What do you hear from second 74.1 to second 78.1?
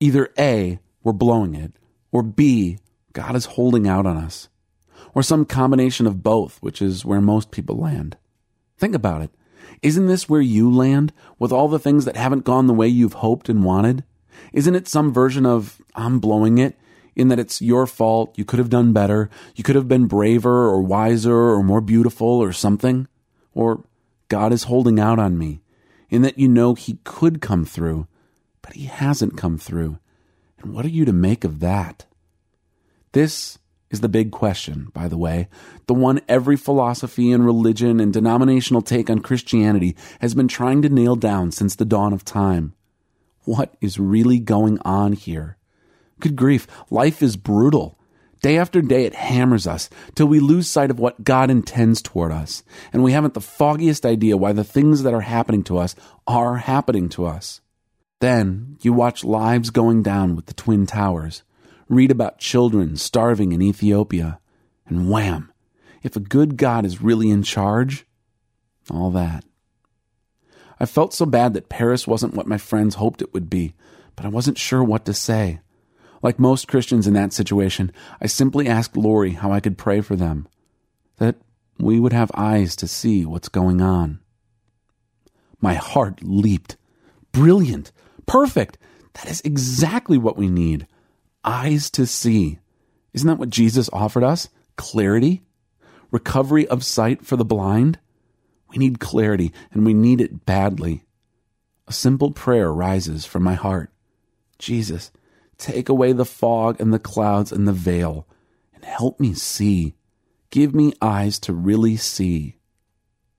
but I wasn't sure what to say. Like most Christians in that situation,